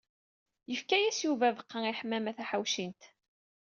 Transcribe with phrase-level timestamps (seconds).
[0.71, 3.01] Yefka-yas Yuba abeqqa i Ḥemmama Taḥawcint.